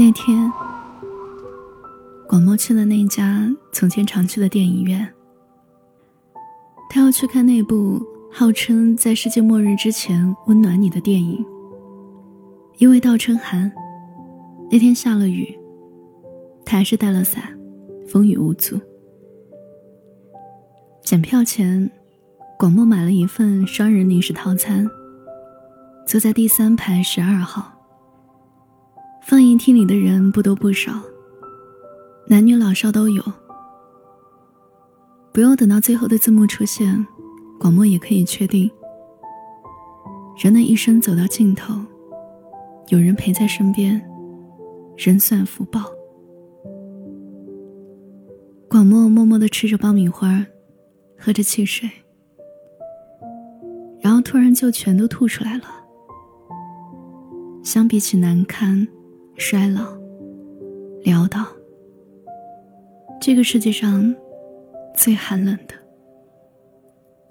[0.00, 0.48] 那天，
[2.28, 5.12] 广漠去了那家从前常去的电影院，
[6.88, 8.00] 他要去看那部
[8.32, 11.44] 号称在世界末日之前温暖你的电影。
[12.76, 13.72] 因为倒称寒，
[14.70, 15.58] 那天下了雨，
[16.64, 17.42] 他还是带了伞，
[18.06, 18.80] 风雨无阻。
[21.02, 21.90] 检票前，
[22.56, 24.88] 广漠买了一份双人零食套餐，
[26.06, 27.72] 坐在第三排十二号。
[29.28, 30.90] 放映厅里的人不多不少，
[32.28, 33.22] 男女老少都有。
[35.34, 37.06] 不用等到最后的字幕出现，
[37.60, 38.70] 广漠也可以确定，
[40.42, 41.74] 人的一生走到尽头，
[42.88, 44.02] 有人陪在身边，
[44.96, 45.82] 人算福报。
[48.66, 50.42] 广漠默默的吃着爆米花，
[51.18, 51.86] 喝着汽水，
[54.00, 55.64] 然后突然就全都吐出来了。
[57.62, 58.88] 相比起难堪。
[59.40, 59.96] 衰老，
[61.04, 61.46] 潦倒。
[63.20, 64.12] 这个世界上，
[64.96, 65.74] 最寒冷的，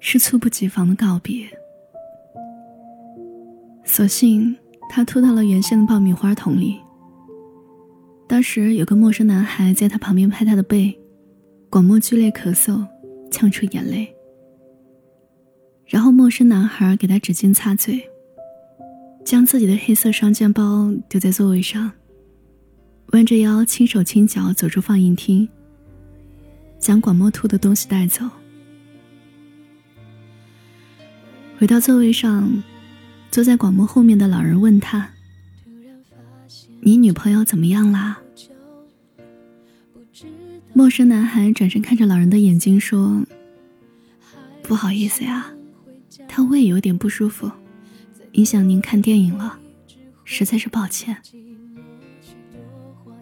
[0.00, 1.46] 是猝不及防的告别。
[3.84, 4.56] 所幸
[4.88, 6.80] 他吐到了原先的爆米花桶里。
[8.26, 10.98] 当时有个陌生男孩在他旁边拍他的背，
[11.68, 12.86] 广漠剧烈咳嗽，
[13.30, 14.12] 呛出眼泪。
[15.84, 18.10] 然后陌生男孩给他纸巾擦嘴，
[19.28, 21.92] 将自己的黑色双肩包丢在座位上。
[23.08, 25.46] 弯着腰，轻手轻脚走出放映厅，
[26.78, 28.24] 将广播吐的东西带走。
[31.58, 32.62] 回到座位上，
[33.30, 35.10] 坐在广播后面的老人问他
[36.80, 38.18] ：“你女朋友怎么样啦？”
[40.72, 43.22] 陌生男孩转身看着老人的眼睛说
[44.64, 45.52] ：“不好意思呀，
[46.26, 47.52] 他胃有点不舒服，
[48.38, 49.58] 影响您看电影了，
[50.24, 51.16] 实在是抱歉。”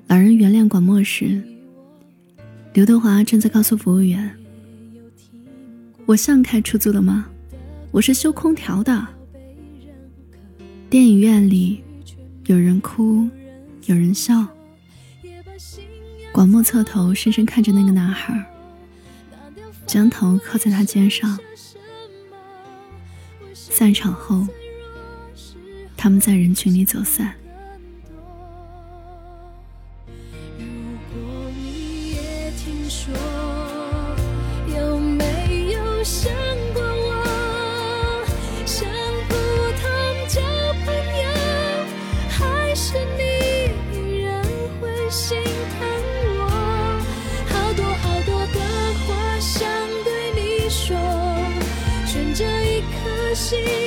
[0.07, 1.43] 老人原谅广漠时，
[2.75, 4.37] 刘德华正在告诉服务员
[6.05, 7.29] ：“我像开出租的吗？
[7.91, 9.09] 我是修空调的。”
[10.91, 11.83] 电影院里，
[12.45, 13.27] 有人哭，
[13.87, 14.47] 有人笑。
[16.31, 18.45] 广漠侧头，深深看着那个男孩，
[19.87, 21.39] 将头靠在他肩上。
[23.55, 24.47] 散场后，
[25.97, 27.35] 他们在人群里走散。
[53.37, 53.86] 心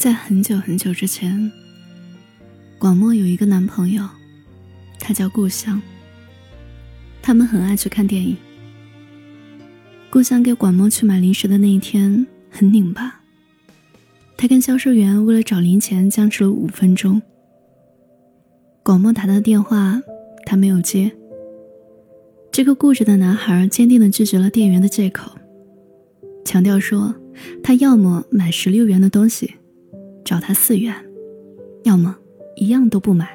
[0.00, 1.52] 在很久很久之前，
[2.78, 4.08] 广末有一个男朋友，
[4.98, 5.78] 他叫故乡。
[7.20, 8.34] 他们很爱去看电影。
[10.08, 13.20] 故乡给广末去买零食的那一天很拧巴，
[14.38, 17.20] 他跟销售员为了找零钱僵持了五分钟。
[18.82, 20.00] 广末打他的电话，
[20.46, 21.12] 他没有接。
[22.50, 25.32] 这个固执的男孩坚定的拒绝了店员的借口，
[26.42, 27.14] 强调说
[27.62, 29.56] 他要么买十六元的东西。
[30.30, 30.94] 找他四元，
[31.82, 32.16] 要么
[32.54, 33.28] 一样都不买。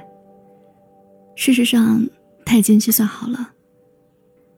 [1.36, 2.08] 事实上，
[2.46, 3.50] 他已经计算好了，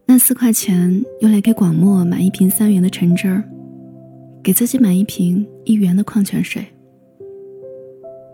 [0.06, 3.44] 那四块钱用来给广漠买一瓶三元的橙汁儿，
[4.44, 6.64] 给自己买一瓶一元的矿泉水。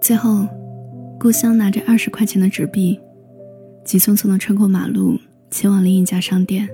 [0.01, 0.45] 最后，
[1.17, 2.99] 故乡拿着二十块钱的纸币，
[3.85, 5.17] 急匆匆的穿过马路，
[5.49, 6.67] 前往另一家商店。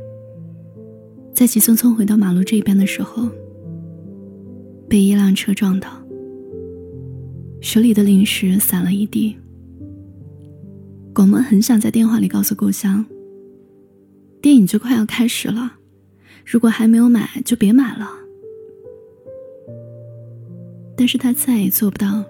[1.32, 3.30] 在急匆匆回到马路这边的时候，
[4.90, 5.88] 被一辆车撞倒。
[7.62, 9.38] 手里的零食散了一地。
[11.14, 13.06] 广漠很想在电话里告诉故乡，
[14.42, 15.74] 电影就快要开始了，
[16.46, 18.08] 如果还没有买，就别买了。
[20.96, 22.24] 但是他再也做不到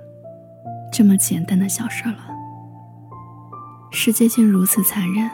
[0.92, 2.28] 这么简单的小事了。
[3.92, 5.30] 世界竟如此残忍，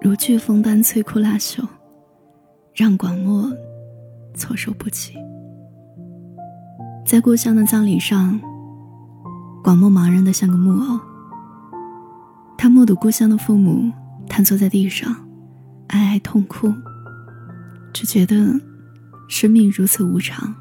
[0.00, 1.66] 如飓风般摧枯拉朽，
[2.74, 3.50] 让广漠
[4.34, 5.14] 措手不及。
[7.08, 8.38] 在故乡的葬礼上，
[9.64, 11.00] 广漠茫然的像个木偶。
[12.58, 13.90] 他目睹故乡的父母
[14.28, 15.16] 瘫坐在地上，
[15.86, 16.70] 哀哀痛哭，
[17.94, 18.60] 只觉得
[19.26, 20.54] 生命如此无常，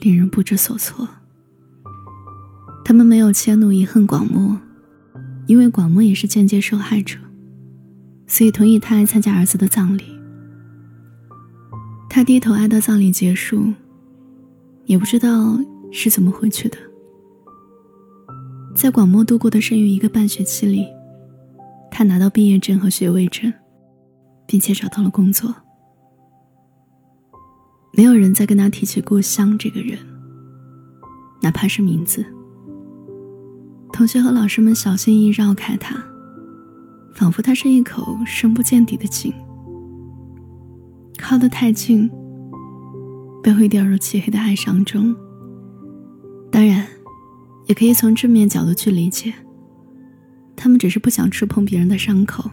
[0.00, 1.08] 令人不知所措。
[2.84, 4.58] 他们没有迁怒遗恨广漠，
[5.46, 7.16] 因为广漠也是间接受害者。
[8.26, 10.18] 所以同意他来参加儿子的葬礼。
[12.08, 13.72] 他低头哀悼葬礼结束，
[14.84, 15.58] 也不知道
[15.90, 16.76] 是怎么回去的。
[18.74, 20.86] 在广漠度过的剩余一个半学期里，
[21.90, 23.52] 他拿到毕业证和学位证，
[24.46, 25.54] 并且找到了工作。
[27.92, 29.98] 没有人再跟他提起故乡这个人，
[31.42, 32.24] 哪怕是名字。
[33.92, 36.02] 同学和老师们小心翼翼绕开他。
[37.12, 39.34] 仿佛他是一口深不见底的井，
[41.18, 42.10] 靠得太近，
[43.42, 45.14] 便会掉入漆黑的哀伤中。
[46.50, 46.86] 当然，
[47.66, 49.32] 也可以从正面角度去理解，
[50.56, 52.50] 他们只是不想触碰别人的伤口，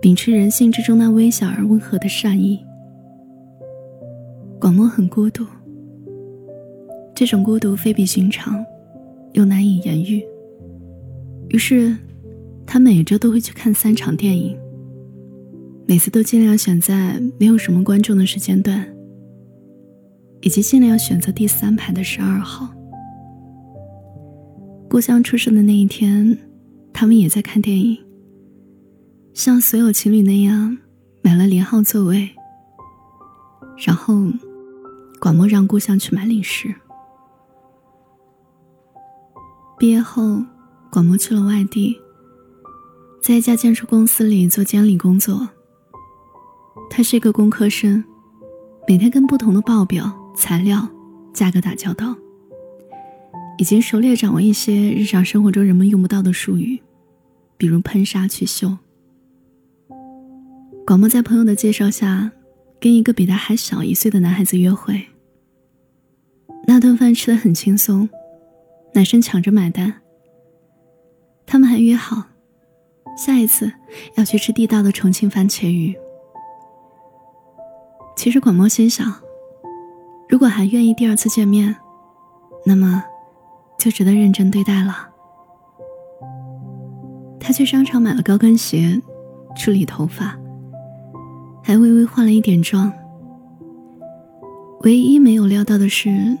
[0.00, 2.58] 秉持人性之中那微小而温和的善意。
[4.60, 5.44] 广漠很孤独，
[7.14, 8.64] 这种孤独非比寻常，
[9.32, 10.24] 又难以言喻。
[11.48, 11.96] 于是。
[12.70, 14.54] 他每周都会去看三场电影，
[15.86, 18.86] 每次都尽量选在没有什么观众的时间段，
[20.48, 22.66] 以及尽量选择第三排的十二号。
[24.88, 26.38] 故乡出生的那一天，
[26.90, 27.98] 他们也在看电影，
[29.34, 30.78] 像所有情侣那样
[31.20, 32.30] 买了连号座位。
[33.76, 34.14] 然后，
[35.20, 36.74] 广漠让故乡去买零食。
[39.78, 40.42] 毕业后，
[40.90, 41.94] 广漠去了外地。
[43.22, 45.46] 在一家建筑公司里做监理工作。
[46.88, 48.02] 他是一个工科生，
[48.88, 50.88] 每天跟不同的报表、材料、
[51.34, 52.14] 价格打交道，
[53.58, 56.80] 已经熟练掌握一些日常生活中人们用不到的术语，
[57.56, 58.78] 比如喷砂去锈。
[60.86, 62.30] 广漠在朋友的介绍下，
[62.78, 65.06] 跟一个比他还小一岁的男孩子约会。
[66.68, 68.08] 那顿饭吃的很轻松，
[68.94, 69.92] 男生抢着买单。
[71.46, 72.24] 他们还约好。
[73.16, 73.72] 下一次
[74.14, 75.96] 要去吃地道的重庆番茄鱼。
[78.16, 79.20] 其实广漠心想，
[80.28, 81.74] 如果还愿意第二次见面，
[82.64, 83.02] 那么
[83.78, 85.08] 就值得认真对待了。
[87.40, 89.00] 他去商场买了高跟鞋，
[89.56, 90.38] 处理头发，
[91.62, 92.92] 还微微化了一点妆。
[94.82, 96.36] 唯一没有料到的是，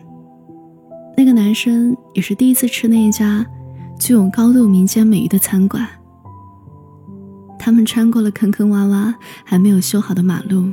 [1.16, 3.44] 那个男生也是第一次吃那一家
[3.98, 5.88] 具有高度民间美誉的餐馆。
[7.58, 9.14] 他们穿过了坑坑洼洼、
[9.44, 10.72] 还没有修好的马路，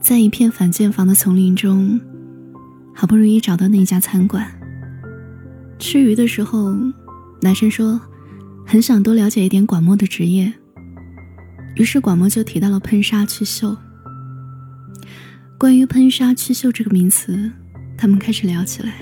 [0.00, 2.00] 在一片反建房的丛林中，
[2.94, 4.46] 好不容易找到那家餐馆。
[5.78, 6.74] 吃鱼的时候，
[7.42, 8.00] 男生说
[8.64, 10.52] 很想多了解一点广末的职业，
[11.74, 13.76] 于是广末就提到了喷砂去锈。
[15.58, 17.50] 关于喷砂去锈这个名词，
[17.98, 18.94] 他们开始聊起来。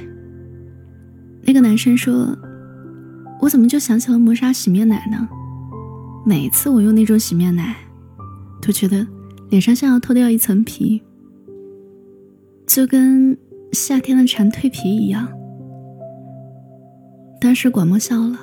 [1.42, 2.36] 那个男生说
[3.42, 5.28] ：“我怎么就想起了磨砂洗面奶呢？”
[6.24, 7.76] 每次我用那种洗面奶，
[8.62, 9.06] 都觉得
[9.54, 11.00] 脸上像要脱掉一层皮，
[12.66, 13.38] 就跟
[13.70, 15.28] 夏天的蝉蜕皮一样。
[17.40, 18.36] 当时广漠笑了，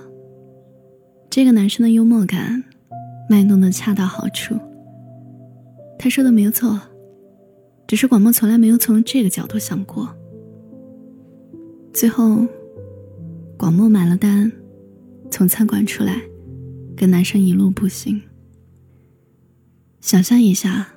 [1.30, 2.64] 这个男生的幽默感
[3.30, 4.58] 卖弄的恰到好处。
[6.00, 6.80] 他说的没有错，
[7.86, 10.08] 只是广漠从来没有从这个角度想过。
[11.92, 12.48] 最后，
[13.58, 14.50] 广漠买了单，
[15.30, 16.22] 从餐馆出来。
[16.96, 18.22] 跟男生一路步行，
[20.00, 20.88] 想象一下，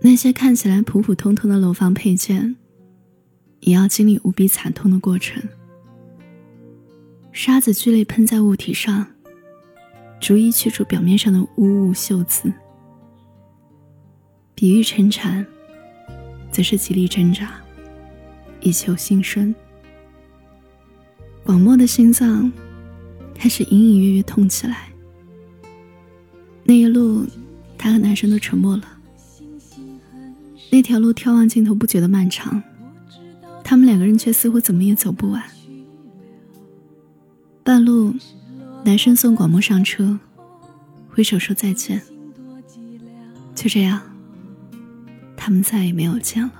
[0.00, 2.56] 那些看起来普普通通的楼房配件，
[3.60, 5.42] 也要经历无比惨痛的过程。
[7.32, 9.06] 沙子剧烈喷在物体上，
[10.20, 12.52] 逐一去除表面上的污物锈渍。
[14.54, 15.46] 比喻沉缠，
[16.50, 17.60] 则是极力挣扎，
[18.60, 19.54] 以求新生。
[21.44, 22.50] 广漠的心脏。
[23.42, 24.90] 开始隐隐约约痛起来。
[26.62, 27.24] 那一路，
[27.78, 28.99] 他和男生都沉默了。
[30.70, 32.62] 那条路眺望尽头不觉得漫长，
[33.64, 35.42] 他们两个人却似乎怎么也走不完。
[37.62, 38.14] 半路，
[38.84, 40.18] 男生送广漠上车，
[41.08, 42.00] 挥手说再见。
[43.54, 44.00] 就这样，
[45.36, 46.52] 他们再也没有见了。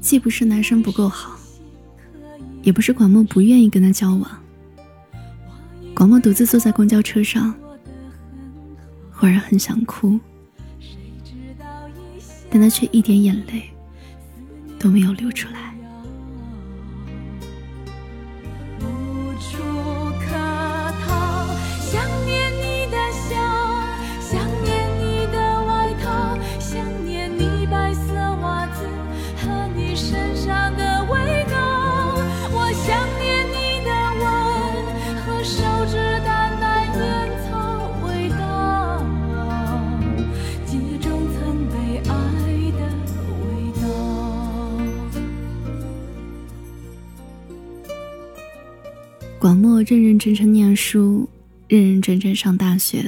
[0.00, 1.36] 既不是男生不够好。
[2.62, 4.28] 也不是广漠不愿意跟他交往，
[5.94, 7.54] 广漠独自坐在公交车上，
[9.12, 10.18] 忽然很想哭，
[12.50, 13.62] 但他却一点眼泪
[14.78, 15.65] 都没有流出来。
[49.76, 51.28] 我认认真真念书，
[51.68, 53.04] 认认真真上大学，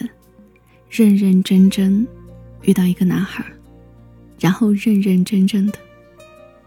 [0.90, 2.06] 认认真真
[2.60, 3.42] 遇到一个男孩，
[4.38, 5.78] 然后认认真真的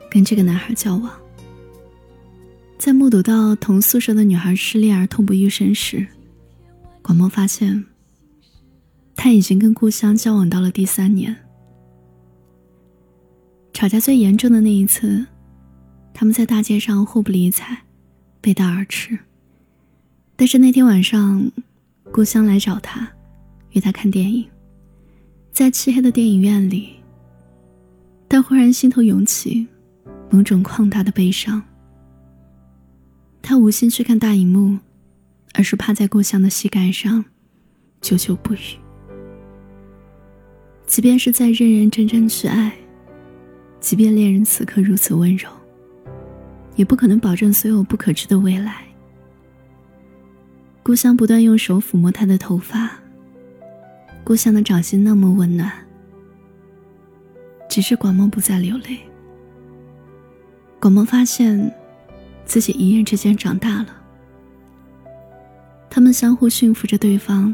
[0.10, 1.12] 跟这个男孩交往。
[2.80, 6.08] 在目睹到同宿舍的女孩失恋而痛不欲生时，
[7.04, 7.86] 广漠发现
[9.16, 11.36] 他已经跟故乡交往到了第三年。
[13.72, 15.24] 吵架最严重的那一次，
[16.12, 17.78] 他们在大街上互不理睬，
[18.42, 19.20] 背道而驰。
[20.42, 21.52] 但是那天晚上，
[22.12, 23.08] 故乡来找他，
[23.74, 24.44] 约他看电影。
[25.52, 26.94] 在漆黑的电影院里，
[28.28, 29.68] 他忽然心头涌起
[30.32, 31.62] 某种旷大的悲伤。
[33.44, 34.80] 他无心去看大荧幕，
[35.54, 37.24] 而是趴在故乡的膝盖上，
[38.02, 38.80] 久久不语。
[40.88, 42.74] 即便是在认认真真去爱，
[43.80, 45.48] 即便恋人此刻如此温柔，
[46.76, 48.88] 也不可能保证所有不可知的未来。
[50.84, 52.90] 故乡不断用手抚摸他的头发，
[54.24, 55.72] 故乡的掌心那么温暖。
[57.70, 58.98] 只是广漠不再流泪。
[60.80, 61.72] 广漠发现，
[62.44, 63.96] 自己一夜之间长大了。
[65.88, 67.54] 他们相互驯服着对方，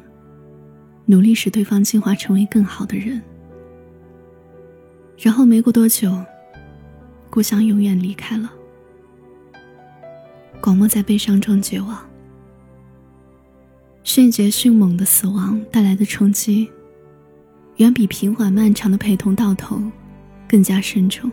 [1.05, 3.21] 努力使对方进化成为更好的人。
[5.17, 6.17] 然后没过多久，
[7.29, 8.49] 故乡永远离开了。
[10.61, 11.99] 广漠在悲伤中绝望。
[14.07, 16.71] 迅捷迅猛的死亡带来的冲击，
[17.75, 19.83] 远比平缓漫长的陪同到头
[20.47, 21.29] 更加深重。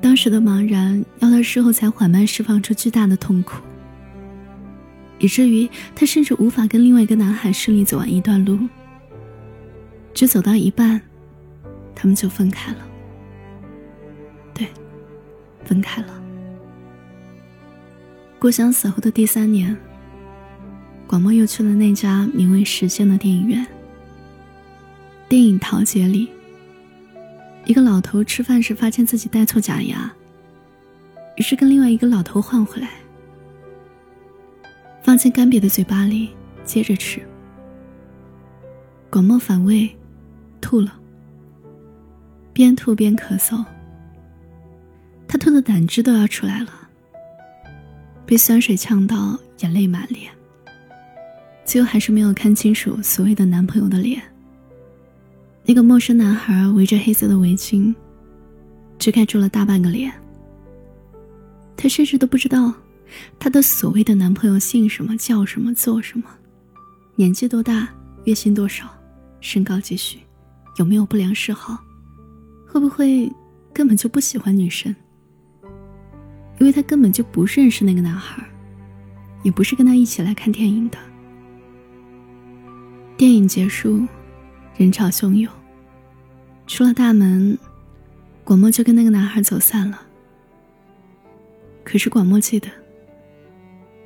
[0.00, 3.56] 当时的茫然，要到事后才缓慢释放出巨大的痛苦，
[5.18, 8.56] 以至于他甚至无法跟另外一个男孩顺利走完一段路。
[10.14, 11.00] 只走到一半，
[11.96, 12.78] 他们就分开了。
[14.54, 14.68] 对，
[15.64, 16.22] 分开了。
[18.38, 19.76] 故乡死后的第三年。
[21.08, 23.66] 广漠又去了那家名为“时间”的电影院。
[25.26, 26.28] 电影《桃姐》里，
[27.64, 30.12] 一个老头吃饭时发现自己带错假牙，
[31.36, 32.90] 于是跟另外一个老头换回来，
[35.02, 36.28] 放进干瘪的嘴巴里，
[36.62, 37.26] 接着吃。
[39.08, 39.88] 广漠反胃，
[40.60, 40.92] 吐了，
[42.52, 43.64] 边吐边咳嗽，
[45.26, 46.90] 他吐的胆汁都要出来了，
[48.26, 50.30] 被酸水呛到，眼泪满脸。
[51.68, 54.22] 最后还是没有看清楚所谓的男朋友的脸。
[55.66, 57.94] 那个陌生男孩围着黑色的围巾，
[58.98, 60.10] 遮盖住了大半个脸。
[61.76, 62.72] 他甚至都不知道，
[63.38, 66.24] 他的所谓的男朋友姓什么、叫什么、做什么，
[67.16, 67.86] 年纪多大、
[68.24, 68.88] 月薪多少、
[69.42, 70.20] 身高几许、
[70.78, 71.78] 有没有不良嗜好，
[72.66, 73.30] 会不会
[73.74, 74.96] 根本就不喜欢女生？
[76.58, 78.42] 因为他根本就不认识那个男孩，
[79.42, 80.96] 也不是跟他一起来看电影的。
[83.18, 84.06] 电影结束，
[84.76, 85.52] 人潮汹涌。
[86.68, 87.58] 出了大门，
[88.44, 90.00] 广漠就跟那个男孩走散了。
[91.82, 92.68] 可是广漠记得，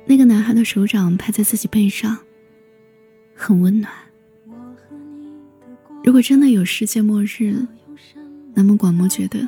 [0.07, 2.17] 那个男孩的手掌拍在自己背上，
[3.35, 3.93] 很温暖。
[6.03, 7.67] 如果真的有世界末日，
[8.55, 9.47] 那么广漠觉得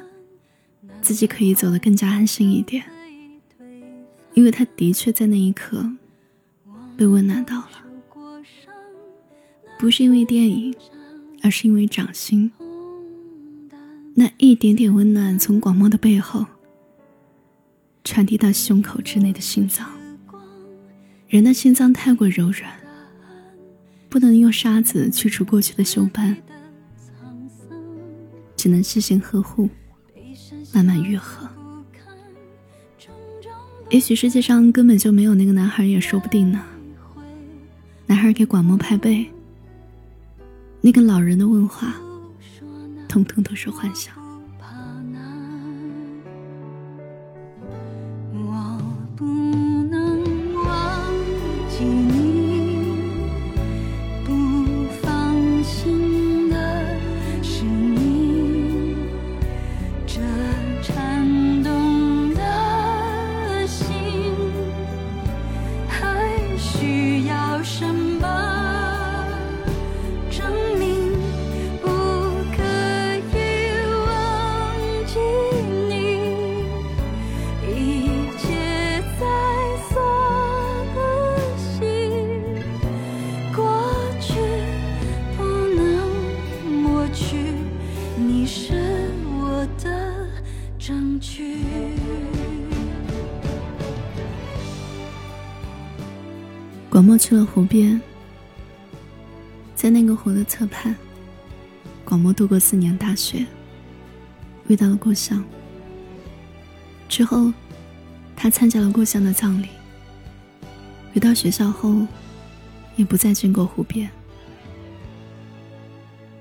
[1.01, 2.83] 自己可以走得更加安心一点，
[4.35, 5.89] 因为他的确在那一刻
[6.95, 7.84] 被温暖到了。
[9.77, 10.73] 不是因为电影，
[11.41, 12.51] 而是因为掌心。
[14.15, 16.45] 那一点点温暖从广漠的背后
[18.03, 19.85] 传递到胸口之内的心脏。
[21.27, 22.71] 人的心脏太过柔软，
[24.07, 26.37] 不能用沙子去除过去的锈斑，
[28.55, 29.69] 只能细心呵护，
[30.73, 31.49] 慢慢愈合。
[33.89, 36.63] 也许世界上根本就没有那个男孩，也说不定呢。
[38.05, 39.29] 男孩给广漠拍背。
[40.85, 41.95] 那个老人的问话，
[43.07, 44.13] 通通都是幻想。
[91.19, 91.57] 去。
[96.89, 97.99] 广漠去了湖边，
[99.75, 100.95] 在那个湖的侧畔，
[102.05, 103.45] 广漠度过四年大学，
[104.67, 105.43] 遇到了故乡。
[107.09, 107.51] 之后，
[108.35, 109.67] 他参加了故乡的葬礼。
[111.13, 112.07] 回到学校后，
[112.95, 114.09] 也不再经过湖边。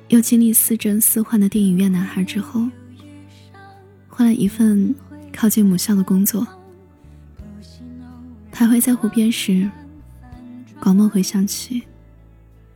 [0.09, 2.69] 又经历似真似幻的电影院男孩之后，
[4.17, 4.95] 换了一份
[5.33, 6.47] 靠近母校的工作。
[8.53, 9.69] 徘徊在湖边时，
[10.79, 11.83] 广漠回想起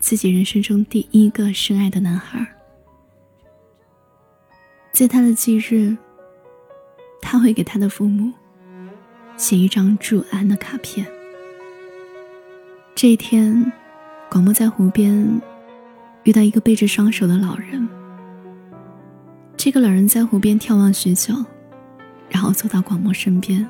[0.01, 2.45] 自己人生中第一个深爱的男孩，
[4.91, 5.97] 在他的忌日，
[7.23, 8.33] 他会给他的父母
[9.37, 11.07] 写一张祝安的卡片。
[12.97, 13.73] 这一天，
[14.29, 15.41] 广漠在湖边
[16.25, 17.89] 遇到一个背着双手的老人。
[19.59, 21.35] 这个老人在湖边眺望许久，
[22.31, 23.69] 然后走到广漠身边。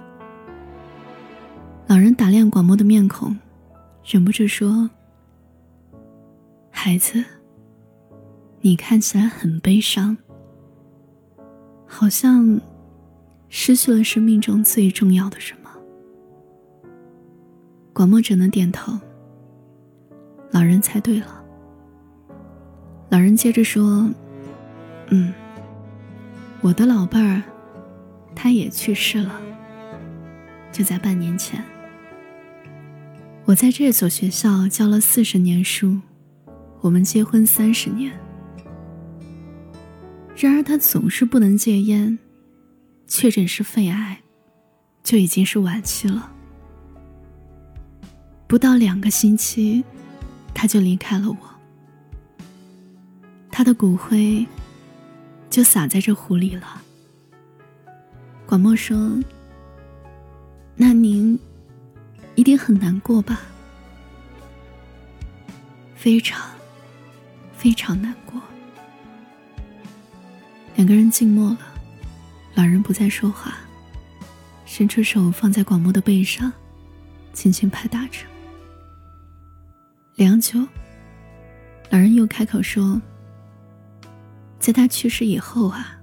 [1.87, 3.35] 老人打量广漠的面孔，
[4.04, 4.90] 忍不住说
[6.71, 7.25] ：“孩子，
[8.61, 10.14] 你看起来很悲伤，
[11.87, 12.61] 好像
[13.49, 15.70] 失去了生命中最重要的什么。”
[17.94, 18.92] 广漠只能点头。
[20.51, 21.42] 老人猜对了。
[23.09, 24.07] 老人接着说
[25.09, 25.33] ：“嗯，
[26.61, 27.42] 我的老伴儿，
[28.35, 29.40] 他也去世了。
[30.73, 31.62] 就在半年前。
[33.44, 35.99] 我在这所学校教了四十年书，
[36.81, 38.12] 我们结婚三十年。
[40.37, 42.18] 然而他总是不能戒烟，
[43.07, 44.21] 确诊是肺癌，
[45.03, 46.33] 就已经是晚期了。
[48.47, 49.85] 不到两个星期。”
[50.55, 51.37] 他就离开了我，
[53.49, 54.44] 他的骨灰
[55.50, 56.82] 就洒在这湖里了。
[58.46, 59.18] 广漠说
[60.76, 61.38] ：“那您
[62.34, 63.40] 一定很难过吧？”
[65.94, 66.48] 非常，
[67.56, 68.40] 非常难过。
[70.76, 71.58] 两个人静默了，
[72.54, 73.58] 老人不再说话，
[74.64, 76.52] 伸出手放在广漠的背上，
[77.32, 78.20] 轻轻拍打着。
[80.14, 80.64] 良久，
[81.90, 83.02] 老人又开口说
[84.68, 85.98] ：“在他去世以后啊，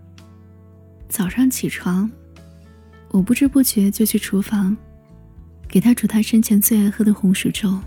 [1.08, 2.10] 早上起床，
[3.10, 4.76] 我不知不觉就去厨房，
[5.68, 7.80] 给他煮他生前最爱喝的红薯粥。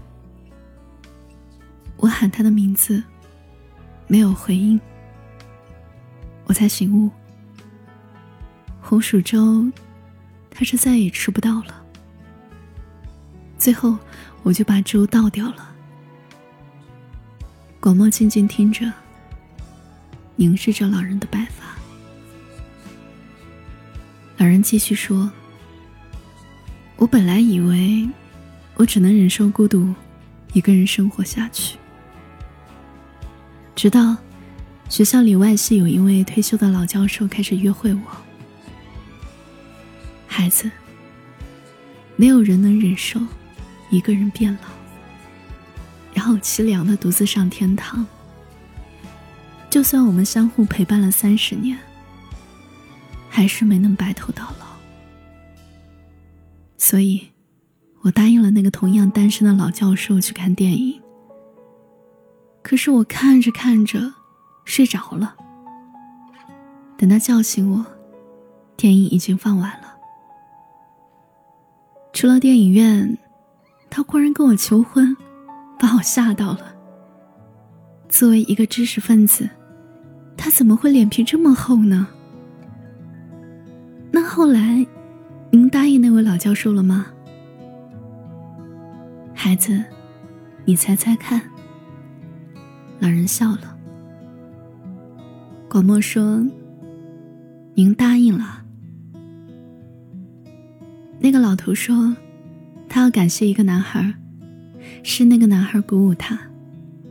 [1.97, 3.03] 我喊他的名字，
[4.07, 4.81] 没有回应，
[6.45, 7.11] 我才醒悟，
[8.81, 9.69] 红薯粥，
[10.49, 11.85] 他是再也吃不到了。
[13.59, 13.99] 最后，
[14.45, 15.75] 我就把粥倒掉了。”
[17.83, 18.93] 广漠静静听着，
[20.40, 21.66] 凝视着老人的白发。
[24.37, 25.29] 老人继续说
[26.94, 28.09] ：“我本来以为，
[28.77, 29.92] 我只能忍受孤独，
[30.53, 31.77] 一个人生活下去。
[33.74, 34.16] 直到
[34.88, 38.01] 学校里外系有一位退休的老教授开始约会我。
[40.29, 40.70] 孩子，
[42.14, 43.20] 没有人能忍受
[43.90, 44.68] 一个人变老。”
[46.14, 48.07] 然后凄凉的独自上天堂。
[49.71, 51.79] 就算我们相互陪伴了三十年，
[53.29, 54.67] 还是没能白头到老。
[56.77, 57.29] 所以，
[58.01, 61.01] 我答应了那个同样单身的老教授去看电影。
[62.63, 64.15] 可是我看着看着，
[64.65, 65.37] 睡着了。
[66.97, 67.85] 等他叫醒我，
[68.77, 69.95] 电影已经放完了。
[72.13, 73.19] 出了电影院，
[73.91, 75.17] 他忽然跟我求婚。
[75.81, 76.75] 把我吓到了。
[78.09, 79.49] 作为一个知识分子，
[80.38, 82.09] 他怎么会脸皮这么厚呢？
[84.11, 84.87] 那后来，
[85.51, 87.07] 您答应那位老教授了吗？
[89.35, 89.85] 孩子，
[90.64, 91.42] 你猜猜看。
[93.01, 93.77] 老人笑了。
[95.68, 96.42] 广漠说
[97.74, 98.64] ：“您答应了。”
[101.20, 102.16] 那个老头说
[102.88, 104.14] ：“他要感谢一个男孩。”
[105.03, 106.38] 是那个男孩鼓舞他，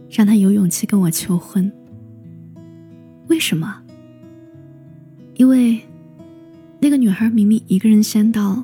[0.10, 1.72] 让他有勇气跟我求婚。
[3.28, 3.82] 为什么？
[5.36, 5.80] 因为
[6.80, 8.64] 那个女孩明明一个人先到，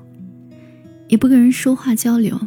[1.07, 2.39] 也不跟人说话交流。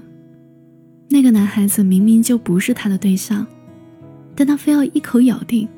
[1.09, 3.47] 那个男孩子明明就不是他的对象，
[4.35, 5.69] 但他非要一口咬定，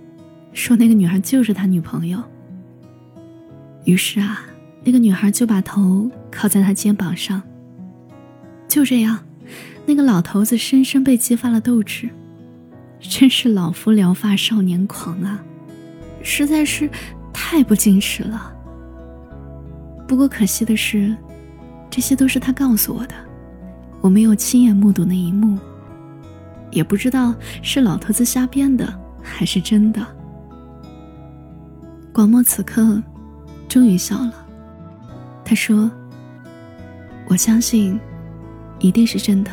[0.52, 2.22] 说那个女孩就是他女朋友。
[3.84, 4.42] 于是啊，
[4.84, 7.42] 那个女孩就把头靠在他肩膀上。
[8.66, 9.18] 就这样。
[9.86, 12.10] 那个老头子深深被激发了斗志，
[13.00, 15.42] 真是老夫聊发少年狂啊！
[16.22, 16.88] 实在是
[17.32, 18.54] 太不矜持了。
[20.06, 21.14] 不过可惜的是，
[21.90, 23.14] 这些都是他告诉我的，
[24.00, 25.58] 我没有亲眼目睹那一幕，
[26.70, 28.86] 也不知道是老头子瞎编的
[29.22, 30.04] 还是真的。
[32.12, 33.02] 广漠此刻
[33.68, 34.46] 终于笑了，
[35.44, 35.90] 他说
[37.28, 38.00] ：“我相信，
[38.80, 39.50] 一定是真的。”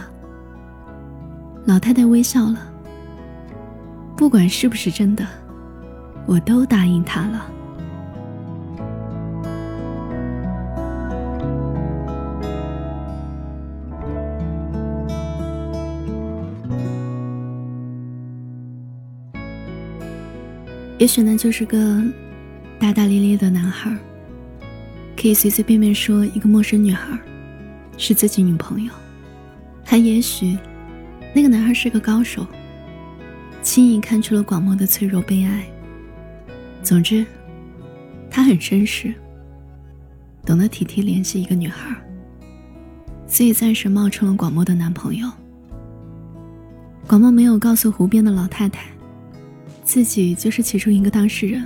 [1.67, 2.59] 老太太微笑了，
[4.15, 5.25] 不管是不是真的，
[6.25, 7.51] 我都答应他了。
[20.97, 22.01] 也许那就是个
[22.79, 23.95] 大大咧咧的男孩，
[25.15, 27.15] 可以随随便便说一个陌生女孩
[27.97, 28.91] 是自己女朋友，
[29.83, 30.57] 还也许
[31.33, 32.47] 那个男孩是个高手，
[33.61, 35.63] 轻易看出了广漠的脆弱悲哀。
[36.85, 37.25] 总之，
[38.29, 39.11] 他很绅士，
[40.45, 41.95] 懂得体贴联系一个女孩，
[43.25, 45.27] 所以暂时冒充了广漠的男朋友。
[47.07, 48.85] 广漠没有告诉湖边的老太太。
[49.83, 51.65] 自己就是其中一个当事人。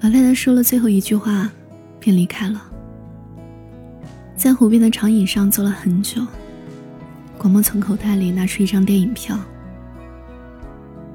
[0.00, 1.48] 老太太说了最后一句话，
[2.00, 2.60] 便离开了。
[4.34, 6.20] 在湖边的长椅上坐了很久。
[7.38, 9.38] 广漠从口袋里拿出一张电影票。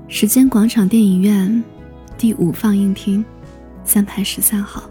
[0.08, 1.63] 时间广场电影院
[2.17, 3.23] 第五放映厅，
[3.84, 4.84] 三排十三号。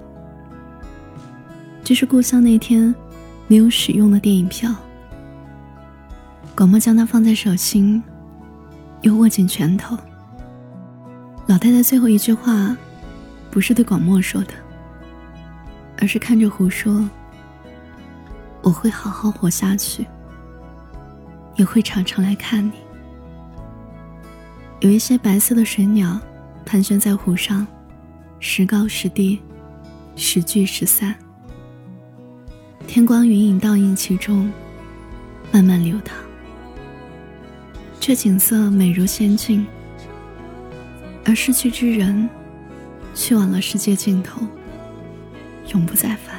[1.82, 2.94] 这是故乡那天
[3.46, 4.74] 没有使用的电影票。
[6.54, 8.02] 广漠将它放在手心，
[9.00, 9.96] 又握紧拳头。
[11.46, 12.76] 老太太最后一句话，
[13.50, 14.52] 不是对广漠说的，
[15.98, 17.08] 而是看着湖说
[18.60, 20.06] ：“我会好好活下去，
[21.56, 22.72] 也会常常来看你。”
[24.80, 26.20] 有一些白色的水鸟，
[26.64, 27.66] 盘旋在湖上，
[28.40, 29.40] 时高时低，
[30.16, 31.14] 时聚时散。
[32.87, 34.50] 天光云影倒映其中，
[35.53, 36.16] 慢慢流淌。
[38.00, 39.66] 这景色美如仙境。
[41.27, 42.29] 而失去之人，
[43.14, 44.46] 去往了世界尽头，
[45.72, 46.38] 永不再返。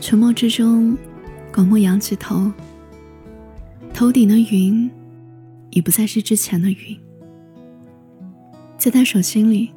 [0.00, 0.96] 沉默之中，
[1.52, 2.50] 广漠仰起头，
[3.92, 4.90] 头顶的云，
[5.68, 6.98] 已不再是之前的云。
[8.78, 9.72] 在他手心里，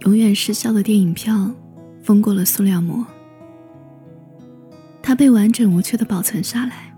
[0.00, 1.50] 永远失效的电影票，
[2.02, 3.04] 封过了塑料膜，
[5.02, 6.94] 它被完整无缺的保存下来。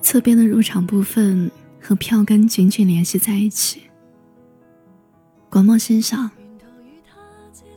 [0.00, 1.50] 侧边的入场部分。
[1.78, 3.82] 和票根紧紧联系在一起。
[5.48, 6.28] 广漠心想，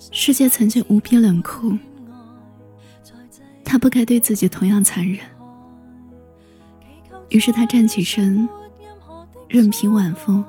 [0.09, 1.77] 世界曾经无比冷酷，
[3.63, 5.19] 他不该对自己同样残忍。
[7.29, 8.49] 于是他站起身，
[9.47, 10.43] 任凭晚风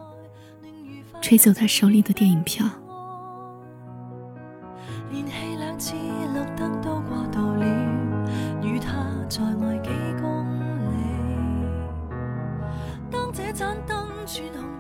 [1.21, 2.67] 吹走他手里的电影票。
[5.11, 7.67] 连气两次绿灯都过渡了
[8.63, 10.45] 与他再爱几公
[10.91, 10.97] 里。
[13.11, 14.80] 当这盏灯转红